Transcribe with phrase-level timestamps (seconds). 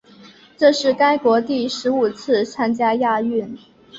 [0.57, 3.55] 这是该国第十五次参加亚运。